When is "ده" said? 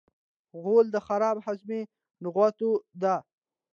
3.01-3.15